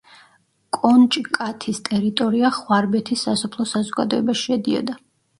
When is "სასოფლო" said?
3.27-3.67